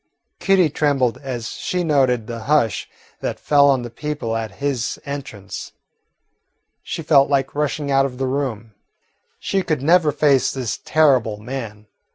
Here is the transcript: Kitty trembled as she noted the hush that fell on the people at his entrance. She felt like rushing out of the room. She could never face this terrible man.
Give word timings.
Kitty 0.39 0.71
trembled 0.71 1.19
as 1.21 1.49
she 1.49 1.83
noted 1.83 2.25
the 2.25 2.45
hush 2.45 2.89
that 3.19 3.39
fell 3.39 3.69
on 3.69 3.83
the 3.83 3.91
people 3.91 4.35
at 4.35 4.53
his 4.53 4.99
entrance. 5.05 5.73
She 6.81 7.03
felt 7.03 7.29
like 7.29 7.53
rushing 7.53 7.91
out 7.91 8.07
of 8.07 8.17
the 8.17 8.25
room. 8.25 8.73
She 9.37 9.61
could 9.61 9.83
never 9.83 10.11
face 10.11 10.51
this 10.51 10.79
terrible 10.83 11.37
man. 11.37 11.85